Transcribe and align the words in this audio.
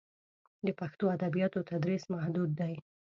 د 0.65 0.67
پښتو 0.79 1.05
ادبیاتو 1.15 1.65
تدریس 1.69 2.03
محدود 2.13 2.49
دی. 2.59 2.73